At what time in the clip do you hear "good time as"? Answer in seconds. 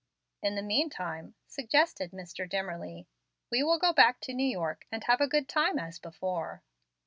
5.27-5.99